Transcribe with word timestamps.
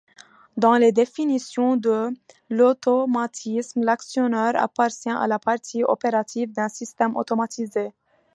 Dans 0.57 0.77
les 0.79 0.91
définitions 0.91 1.77
de 1.77 2.09
l’automatisme, 2.49 3.83
l’actionneur 3.83 4.53
appartient 4.55 5.11
à 5.11 5.27
la 5.27 5.37
partie 5.37 5.83
opérative 5.83 6.51
d'un 6.53 6.69
système 6.69 7.15
automatisé. 7.15 7.93